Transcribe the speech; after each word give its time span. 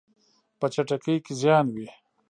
په 0.59 0.65
چټکۍ 0.73 1.15
کې 1.25 1.33
زیان 1.41 1.65
وي. 1.75 1.87